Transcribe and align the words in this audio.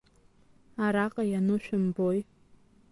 Араҟа 0.85 1.23
иану 1.27 1.57
шәымбои? 1.63 2.19